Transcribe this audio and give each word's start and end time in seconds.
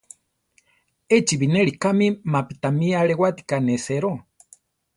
Échi 1.17 1.35
binéli 1.41 1.73
kámi 1.83 2.07
mapi 2.31 2.53
tamí 2.61 2.87
arewátika 3.01 3.55
neséro. 3.67 4.11